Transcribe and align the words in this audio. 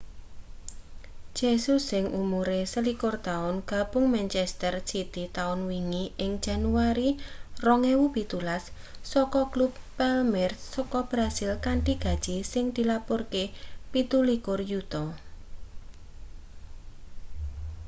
jesus 1.39 1.81
sing 1.91 2.05
umure 2.21 2.59
21 2.73 3.27
taun 3.27 3.55
gabung 3.71 4.05
manchester 4.15 4.73
city 4.91 5.23
taun 5.37 5.59
wingi 5.69 6.05
ing 6.23 6.31
januari 6.45 7.09
2017 7.61 8.63
saka 9.11 9.41
klub 9.53 9.71
palmeiras 9.97 10.61
saka 10.75 10.99
brasil 11.11 11.51
kanthi 11.65 11.93
gaji 12.03 12.35
sing 12.53 12.65
dilapurake 12.75 13.43
£27 13.93 14.71
yuta 14.71 15.03